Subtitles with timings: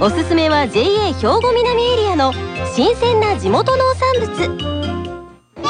[0.00, 2.32] おすすめは JA 兵庫南エリアの
[2.74, 5.60] 新鮮な地元農産物。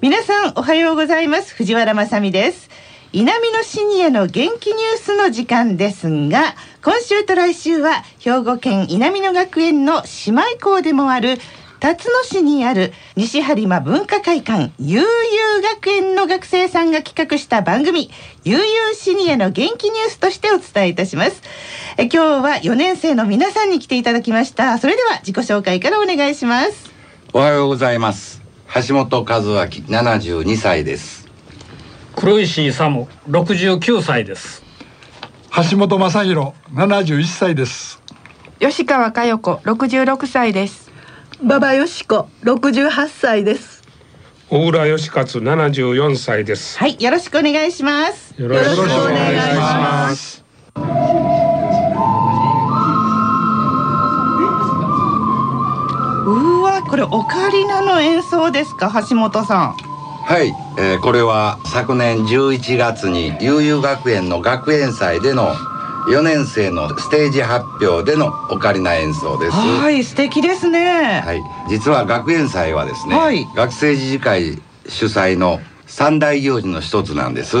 [0.00, 1.54] 皆さんおはようございます。
[1.54, 2.70] 藤原まさです。
[3.12, 11.38] 稲美のシニアの元気ニュースの時間ですが今週と来週は兵庫県稲美野学園の姉妹校でもある
[11.80, 18.10] 辰野市にある西播磨文化会館悠々学園の学生さんが企画した番組
[18.44, 21.42] 悠々シニアの元気ニュースとしてお伝えいたします。
[21.96, 24.78] え今日は4年生の皆さんに来ていただきました。
[24.78, 26.90] それでは自己紹介からお願いします。
[27.32, 28.42] おはようございます。
[28.88, 31.28] 橋本和明72歳です。
[32.16, 34.62] 黒石勇69歳です。
[35.70, 38.04] 橋本正弘71歳です。
[38.60, 40.83] 吉川佳代子66歳です
[41.42, 43.82] 馬場よし子68歳です。
[44.50, 46.78] 大浦義勝74歳です。
[46.78, 48.34] はいよろしくお願いします。
[48.40, 50.44] よろしくお願いします。
[56.26, 59.76] うわこれオカリナの演奏ですか橋本さん。
[60.26, 65.54] はい、えー、これは昨年11月に悠々学園の学園祭での
[66.06, 69.52] 4年生のステージ発表でのオカリナ演奏です。
[69.52, 71.22] はい素敵ですね。
[71.24, 71.42] はい。
[71.68, 77.56] 実は学園祭はですね、はい、学生自治会主催の三大行事の一つなんです。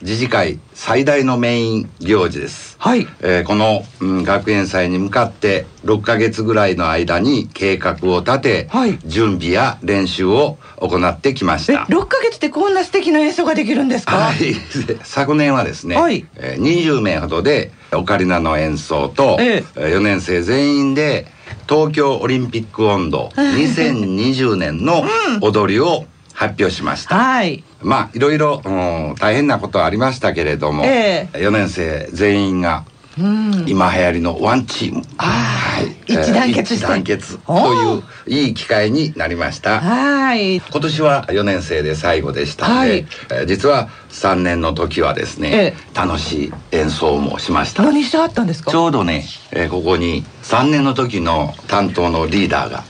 [0.00, 2.76] 自治会最大のメイン行事です。
[2.78, 11.84] はい、えー、この、うん、学園祭に向かって6か月ぐらいの間に計画を立て、はい、準備や練習を行ってきました。
[11.88, 14.16] 6か月ってこんな素敵な演奏ができるんですか？
[14.16, 14.54] はい。
[15.04, 21.26] 昨年はですね、はい、えー、20名ほどでオカリナの演奏と、ええ、4年生全員で
[21.68, 25.04] 東京オリンピック温度2020年の
[25.40, 27.16] 踊りを発表しました。
[27.16, 27.64] はい。
[27.80, 32.84] まあいろいろ、うん、大変なことはありましたけれども、えー、4年生全員が
[33.16, 39.80] 今流行りのワンチーム、はい、一団結一団結といういい機会になりました。
[39.80, 40.56] はい。
[40.56, 43.06] 今年は4年生で最後でしたので、はい、
[43.42, 47.82] え実は3年の時はですね、え楽しい演奏もしました。
[47.82, 48.70] 何してあったんですか？
[48.70, 52.84] ちょうどね、えー、ここに3年の時の担当のリーダーが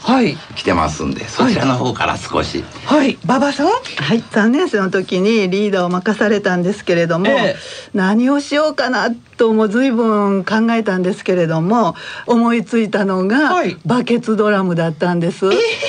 [0.55, 2.63] 来てますんで、はい、そちらの方から少し。
[2.85, 3.19] はい。
[3.25, 3.67] 馬場さん？
[3.69, 4.21] はい。
[4.21, 7.57] 3年生の時にリーダーを任されたんですけれども、え
[7.95, 11.97] 何をしようかなとも随分考えたんですけれども
[12.27, 15.47] 思いついたのが、はい、バケツドラムだったんです。
[15.47, 15.49] え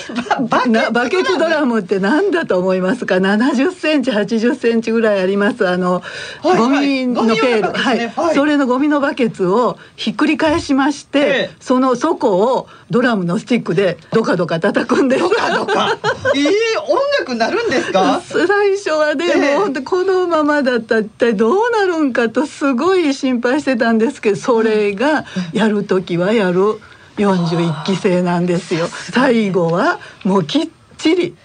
[0.09, 1.75] ー、バケツドラム。
[1.81, 5.67] って何だと思いますか？70センチ80センチぐらいあります。
[5.67, 6.01] あの、
[6.41, 15.21] はい、ゴミの経路、はい、はい、それのゴミのバケツをひっくり返しまして、えー、その底をドラムのスティックでドカドカ叩くんです。
[15.21, 15.97] ドカドカ。
[16.35, 18.21] えー、音楽なるんですか？
[18.25, 26.79] 最初はね、えー、もこのままだったら一体どうなるんかとすごい心配してたんですけどそれがやる時はやる
[27.17, 28.87] 41期生なんですよ。
[28.87, 31.35] 最後はもうきっちり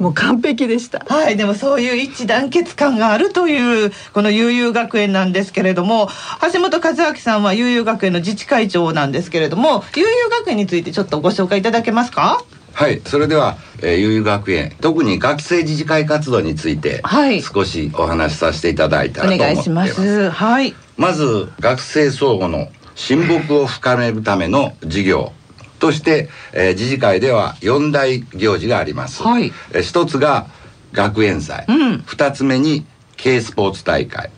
[0.00, 1.04] もう完璧でした。
[1.06, 6.08] はい、でもそういう一致団結感があるというこの悠々学園なんですけれども、
[6.52, 12.42] 橋本和明さんは悠々学園の自治会長なんですけれども、悠々学園についてちょっとご紹介いただけますか？
[12.72, 19.70] はい、それでは、えー、悠々学園特に学生自治会活動について、はい、少しお話しさせていただいたらと思ってます。
[19.70, 20.30] お願いします。
[20.30, 20.74] はい。
[20.96, 25.32] まず学生相互の親睦を深めるための事業
[25.80, 29.22] として、えー、自治会では4大行事があります。
[29.24, 30.46] はい、えー、一つが
[30.92, 32.86] 学園祭、うん、2つ目に
[33.16, 34.30] K スポーツ大会。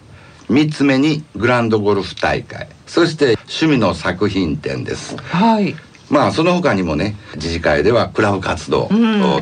[0.48, 2.68] 3つ目にグランドゴルフ大会。
[2.86, 5.16] そして趣味の作品展です。
[5.16, 5.74] はい。
[6.10, 8.90] まあその他にもね自治会ではクラブ活動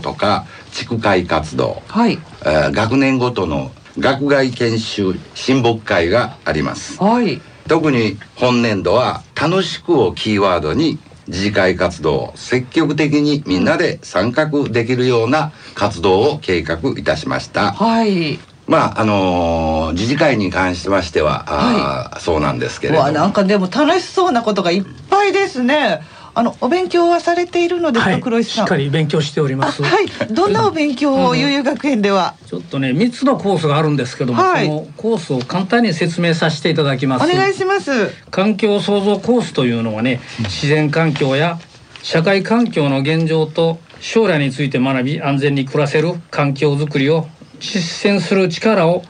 [0.02, 2.18] とか、地区会活動、はい。
[2.42, 7.02] えー、学年ごとの学外研修親睦会があります。
[7.02, 10.98] はい、特に本年度は「楽しく」をキーワードに
[11.30, 17.72] 自治会活動を積極的にみんなで参画できるような活動を計画いたしました。
[17.72, 18.38] はい。
[18.66, 23.10] まああのー、自治会に関しましては、はい、あそうなんですけれども。
[23.10, 26.02] なんかでも楽しそうなことがいっぱいですね。
[26.34, 28.66] あのお勉強はされているのですか、はい、黒石さん？
[28.66, 29.82] しっかり勉強しております。
[29.82, 32.34] はい、どんなお勉強を悠々学園では？
[32.46, 37.24] ちょっとね、三つのコースがあるんですけども、はい、そのコースを簡単に説明させていただきます。
[37.24, 38.10] お願いします。
[38.30, 41.58] 環境創造コースというのはね、自然環境や
[42.02, 47.28] 社会環境の現状と将来について学び安全に暮らせる環境づくりを
[47.58, 49.02] 実践する力を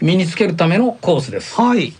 [0.00, 1.54] 身につけるためのコースです。
[1.58, 1.94] はい。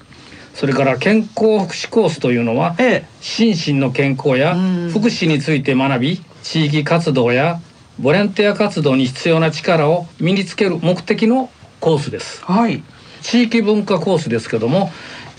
[0.55, 4.55] それから健康福祉コースというのは、ええ、心身の健康や
[4.91, 7.61] 福祉について学び地域活動や
[7.99, 12.43] ボランティア活動に必要な力を身につける目的のコースです。
[12.45, 12.83] はい。
[13.23, 14.93] 地域文化コースですけども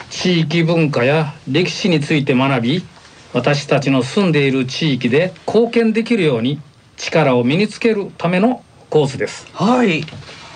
[0.10, 2.86] 地域文化や歴史について学び
[3.32, 6.60] 私たちの住んでいる地域で貢献できるように
[6.98, 9.48] 力を身につけるためのコースです。
[9.54, 10.04] はい。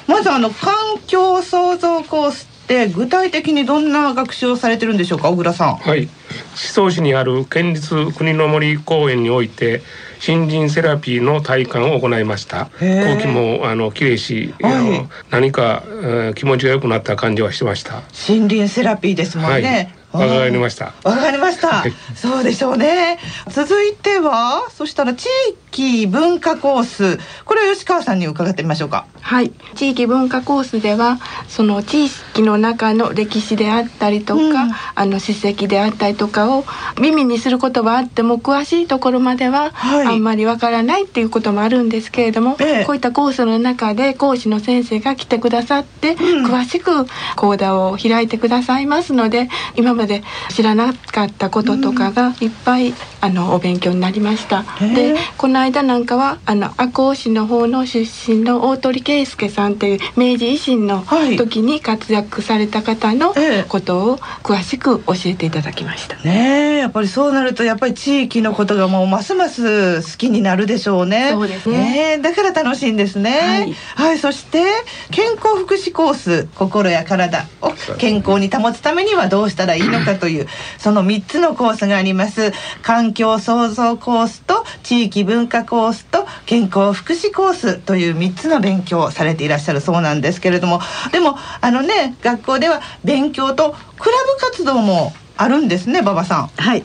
[0.08, 0.74] まずあの環
[1.08, 5.76] 境創造コースって具体的にどんな学習をされてるんでしょうか小倉さん。
[5.78, 6.04] はい。
[6.04, 6.10] 思
[6.56, 9.82] 想市にある県立国の森公園において
[10.26, 12.70] 森林セラピーの体感を行いました。
[12.80, 18.04] 空気もあの綺麗し、はい、あの何か、えー、気持ちが良くなった感じはしてました。
[18.28, 20.94] 森林セラピーですもんね、わかりました。
[21.04, 21.84] わかりました。
[22.16, 23.20] そうでしょうね。
[23.50, 25.28] 続いては、そしたら地
[25.72, 29.06] 域文化コース、これは吉川さんに伺ってみましょうか。
[29.22, 34.54] はい、地域文化コースでは、その地域の中の歴史であったりとか、うん、
[34.96, 36.66] あの史跡であったりとかを
[37.00, 54.64] 耳にすることはあっても詳しいところまでは、あんまりわからないっていうこともあるんですけれども、ええ、こういったコースの中で講師の先生が来てくださって、うん、詳しく講座を開いてくださいますので、今まで知らなかったこととかがいっぱい、あのお勉強になりました。
[54.80, 61.04] でこの間なんかはあの赤穂市の方の出身の大鳥圭介さんっていう明治維新の
[61.38, 63.34] 時に活躍された方の
[63.68, 66.16] ことを詳しく教えていただきました。
[66.24, 71.32] ねやっぱりそうなるとやっぱり地域のことがもうますます好きになるでしょうね。
[71.34, 72.18] そうですね。
[72.18, 73.76] ねだから楽しいんですね。
[73.96, 74.64] はい、はい、そして
[75.12, 80.48] 健康福祉コース心や体を健康に保つためにはどうしたらいいのかという
[80.78, 82.52] その3つのコースがあります。
[82.82, 90.80] 環境創造コースと地域文化コースと健康福祉コースという3つの勉強をされていらっしゃるそうなんですけれども。
[91.12, 96.48] でもあのね学校では勉強とクラブ活動もあるんですね馬場さん。
[96.48, 96.84] はい。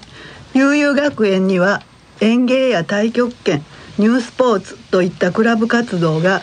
[0.54, 1.82] 悠々学園には
[2.20, 3.64] 園芸や太極拳
[3.98, 6.42] ニュースポーツといったクラブ活動が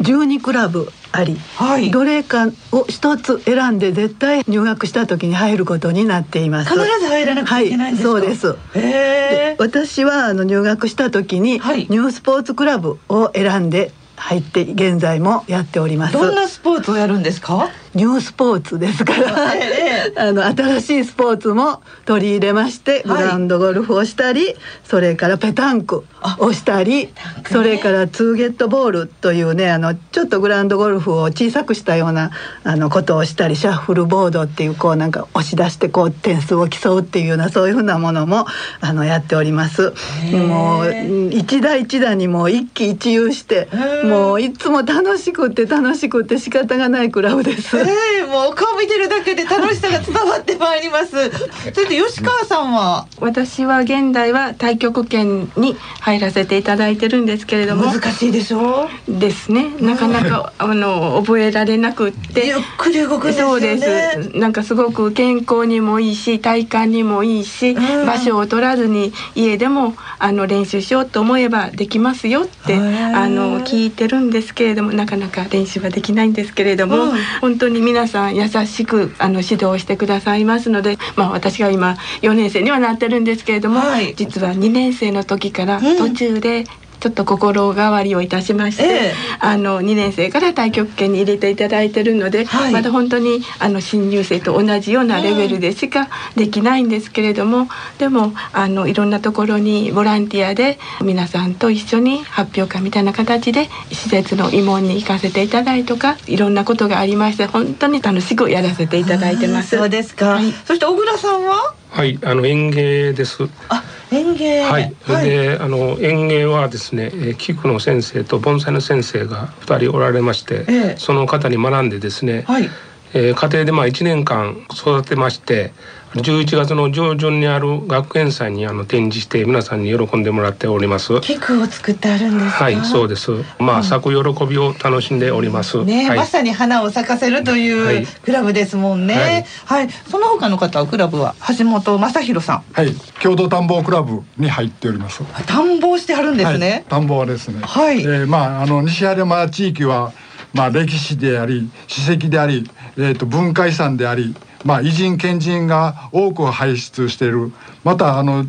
[0.00, 6.70] 12クラブあり、はい、どれかを一つ選んで絶対入学した時に入ることになっています。
[6.70, 8.56] 必ず入らなくいけないんですはい、そうです。
[8.74, 16.14] で私はあの入学した時に、ニュースポーツクラブを選んで入って現在もやっております。
[16.14, 17.68] どんなスポーツをやるんですか？
[17.94, 26.06] ニュースポーツですから、ええ、あの新しいスポーツも取り入れましてグラウンドゴルフをしたり、はい、それからペタンク
[26.38, 27.12] をしたり、ね、
[27.50, 32.30] それからツーゲットボールというねあのちょっとグラウンドゴルフを小さくしたような
[32.64, 38.46] あのことをしたりシャッフルボードっていうこうなんか押し出してこう点数を競うっていうようなそういうふうなものも
[38.80, 39.92] あのやっております。
[40.32, 43.68] もう一打一打にもう一喜一憂して
[44.04, 47.81] もういつも楽しくて楽しくて仕方がないクラブです。
[47.82, 51.10] えー、もう顔見てるだけで楽しさが伝わってまいります。
[51.72, 58.88] それで吉川さんは、私は現代は太極拳に入らせていただいてるんですけれども、難しいでしょ？
[59.08, 59.18] う。
[59.18, 59.66] ですね。
[59.80, 64.30] なかなか、あの覚えられなくって、ゆっくり動く、ね、そうです。
[64.36, 86.64] なんかすごく健康にもいいし、体幹にもいいし、うん、場所を取らずに家でもあの練習しようと思えばできますよってあの聞いてるんですけれども、なかなか練習はできないんですけれども、うん、本当に皆さん優しくあの指導してくださいますので、まあ、私が今4年生にはなってるんですけれども、はい、実は2年生の時から途中で
[87.02, 97.66] ちょっと心変わりをいたしまして、えー、あの2年生から太極拳に入れていただいてるので、はい、まだ本当にあの新入生と同じようなレベルでしかできないんですけれども、
[97.98, 109.76] でもあのいろんなところにボランティアで皆さんと一緒に発表会みたいな形で施設の慰問に行かせていただいとかいろんなことがありまして本当に楽しくやらせていただいてます。
[109.76, 111.74] そうですか、はい、そして小倉さんは？
[111.90, 113.48] はいあの園芸です。
[113.68, 113.82] あ
[114.12, 114.62] 園芸。
[114.62, 122.68] はい、はい、であの園芸はですね菊の先生と盆栽の先生が2人おられまして、ええ、その方に学んでですね、はい、
[123.14, 125.72] えー、家庭でまあ1年間育てまして
[126.14, 131.20] 11月の上旬にある学園祭にあの展示して皆さんに喜んでもらっております。
[131.22, 133.30] 菊を作ってあるんですはいそうです。
[133.58, 135.82] まあ、咲く喜びを楽しんでおります。
[135.84, 139.46] ね、はい、まさに花を咲かせるというクラブですもんね。
[139.64, 142.64] はい、はい、その他の方はクラブは橋本正弘さん。
[142.72, 142.94] はい。
[143.22, 145.22] 共同田んぼクラブに入っております。
[145.46, 147.60] 田んぼしてあるんですね、田んぼはですね。
[147.62, 150.12] はい、えー、まああの西原山地域は
[150.52, 157.52] まあ歴史であり史跡でありえーと文化遺産でありまあ、偉人賢人が多く輩出している
[157.84, 158.46] またあの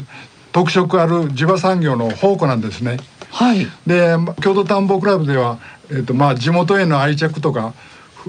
[0.51, 2.97] 特色ある地場産業の宝庫なんですね。
[3.31, 5.57] はい、で郷土田んぼクラブでは、
[5.89, 7.73] えーとまあ、地元への愛着とか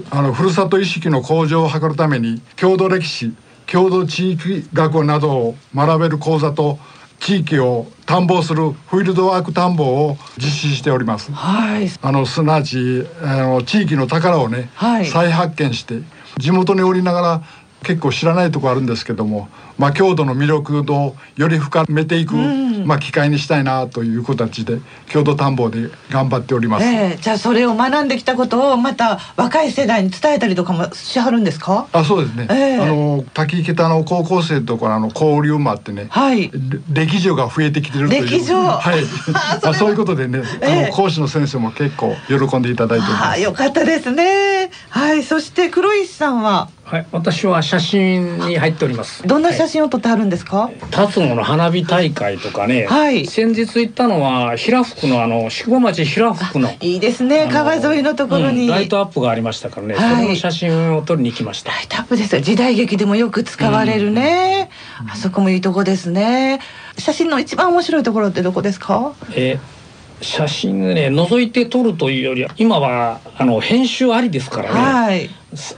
[0.09, 3.33] あのふるさと意識の向上を図るために郷土歴史
[3.67, 6.79] 郷土地域学などを学べる講座と
[7.19, 11.31] 地域を探訪するフィールドワーク探訪を実施しております。
[11.31, 16.01] はい、あのすなわちあの地域の宝をね、はい、再発見して
[16.37, 17.43] 地元におりながら
[17.85, 31.87] 結構知らないとこあるんですけども、まあ、郷土の魅力をより深めていく、うん、まあ、機会にしたいなという形で郷土探訪で頑張っております、えー、じゃあそれを学んできたことをまた若い世代に伝えたりとかもしはるんですか？
[31.91, 36.51] あそうですね、えー、あの滝桁の高校生とかの交流もあってね、はい、
[36.91, 38.25] 歴女が増えてきてるという。
[38.25, 38.55] 歴女。
[38.63, 39.03] はい。
[39.63, 43.41] あそういうことでね、えー、あの講師の先生も結構喜んでいただいております。
[43.41, 44.71] よかったですね。
[44.89, 45.23] はい。
[45.23, 49.25] そして黒石さんははい、私は写真に入っております。
[49.25, 50.69] どんな写真を撮ってあるんですか？
[50.91, 52.85] 辰野の花火大会とかね。
[52.85, 53.25] はい。
[53.25, 56.71] 先日行ったのは平福のあの宿場町平福の。
[56.81, 57.49] いいですね。
[57.51, 59.95] 川沿いのところに、うん、ライトアップがありましたからね。
[59.95, 61.71] はい、その写真を撮りに行きました。
[61.71, 64.69] ライトアップです時代劇でもよく使われるね。
[65.01, 66.59] うん、あそこもいいとこですね。
[66.99, 69.13] 写真の一番面白いところってどこですか？
[69.31, 69.74] えー
[70.21, 75.29] 写真ね覗いて撮るというより今はあの編集ありですからね、はい、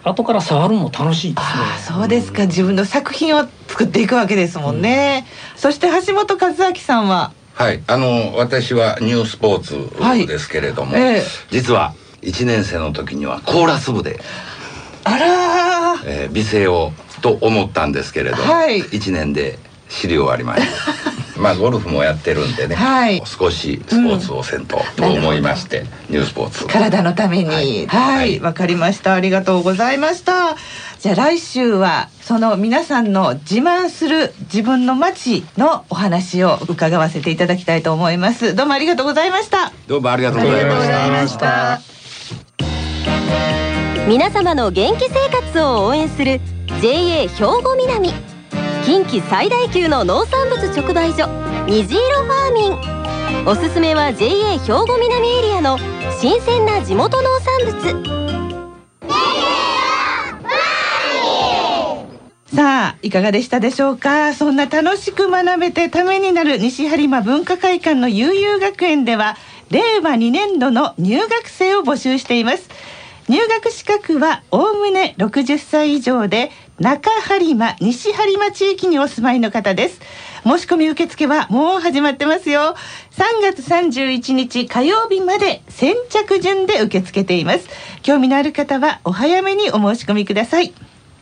[0.03, 1.98] 後から触るのも楽しいですね。
[2.00, 7.32] そうですか、うん、自分の作品を作っていくわけですもんね、うん、そして橋本和明さんは？
[7.53, 7.84] はい。
[7.88, 11.01] あの私はニュースポーツですけれども、はい。
[11.01, 14.20] えー、実は1年生の時にはコーラス部で
[15.03, 16.91] あらえー、美声を
[17.22, 19.58] と思ったんですけれど、はい、1年で
[19.89, 26.65] 知り終わりました まあゴルフもやってるんでね、はい、少しスポーツをせんと、と思いまして、ニュースポーツ。
[26.65, 27.86] 体のために。
[27.88, 28.39] はい。
[28.39, 29.13] わ、かりました。
[29.13, 30.56] ありがとうございました。
[31.00, 38.56] じゃあ来週はその皆さんの自慢する自分の街のお話を伺わせていただきたいと思います。
[38.56, 39.72] どうもありがとうございました。
[39.88, 41.82] どうもありがとうございました。
[44.08, 46.39] 皆様の元気生活を応援する
[46.82, 47.27] JA 兵
[47.62, 48.37] 庫南
[48.88, 51.27] 近畿最大級の農産物直売所
[51.67, 53.46] 虹色ファーミン。
[53.46, 55.77] おすすめは JA 兵庫南エリアの
[56.22, 57.82] 新鮮な地元農産物。
[62.56, 64.34] さあいかがでしたでしょうか？
[64.34, 69.36] そんな楽しく学べてためになる西播磨文化会館の悠々学園では
[69.70, 72.70] 令和2年度の入学生を募集しています。
[73.27, 80.00] 入学資格はおおむね60歳以上で中播磨西播磨地域にお住まいの方です。
[80.43, 82.75] 申し込み受付はもう始まってますよ。
[83.13, 87.67] 3月31日火曜日まで先着順で受け付けています。
[88.03, 90.72] 興味のある方はお早めにお申し込みください。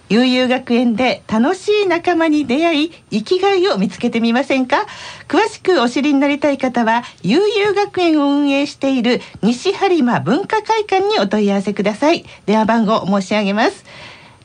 [0.10, 4.86] 悠々学園で楽しい仲間に出会い生きがいを見つけてみませんか？
[5.30, 12.26] 詳しくお知りになりたい方は悠々学園を運営している西播磨文化会館にお問い合わせください。
[12.46, 13.86] 電話番号申し上げます。